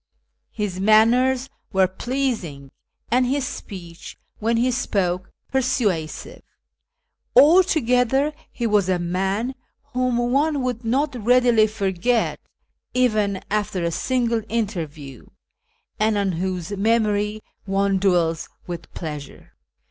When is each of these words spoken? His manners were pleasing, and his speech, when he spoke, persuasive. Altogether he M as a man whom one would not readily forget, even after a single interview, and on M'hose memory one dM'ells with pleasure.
His 0.49 0.79
manners 0.79 1.47
were 1.71 1.85
pleasing, 1.87 2.71
and 3.11 3.23
his 3.27 3.45
speech, 3.45 4.17
when 4.39 4.57
he 4.57 4.71
spoke, 4.71 5.29
persuasive. 5.51 6.41
Altogether 7.35 8.33
he 8.51 8.65
M 8.65 8.73
as 8.73 8.89
a 8.89 8.97
man 8.97 9.53
whom 9.93 10.17
one 10.17 10.63
would 10.63 10.83
not 10.83 11.13
readily 11.23 11.67
forget, 11.67 12.39
even 12.95 13.43
after 13.51 13.83
a 13.83 13.91
single 13.91 14.41
interview, 14.49 15.27
and 15.99 16.17
on 16.17 16.31
M'hose 16.31 16.71
memory 16.75 17.43
one 17.65 17.99
dM'ells 17.99 18.49
with 18.65 18.91
pleasure. 18.95 19.53